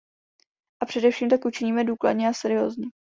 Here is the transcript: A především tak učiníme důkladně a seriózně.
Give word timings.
A 0.81 0.85
především 0.85 1.29
tak 1.29 1.45
učiníme 1.45 1.83
důkladně 1.83 2.27
a 2.29 2.33
seriózně. 2.33 2.87